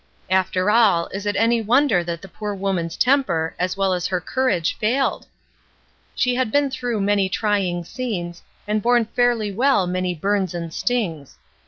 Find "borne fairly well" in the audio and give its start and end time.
8.81-9.85